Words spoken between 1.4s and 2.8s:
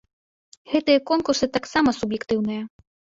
таксама суб'ектыўныя.